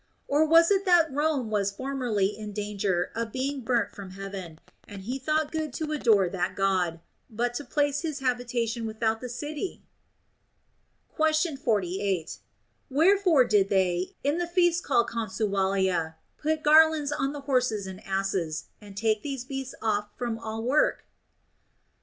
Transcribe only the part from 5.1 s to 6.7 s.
thought good to adore that